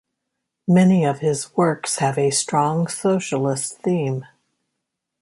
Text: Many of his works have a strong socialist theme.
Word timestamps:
Many 0.67 1.05
of 1.05 1.19
his 1.19 1.55
works 1.55 1.99
have 1.99 2.17
a 2.17 2.31
strong 2.31 2.87
socialist 2.87 3.77
theme. 3.83 4.25